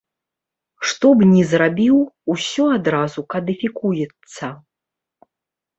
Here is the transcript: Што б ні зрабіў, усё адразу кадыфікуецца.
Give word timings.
Што 0.91 1.11
б 1.19 1.27
ні 1.33 1.43
зрабіў, 1.51 1.97
усё 2.35 2.63
адразу 2.79 3.19
кадыфікуецца. 3.35 4.45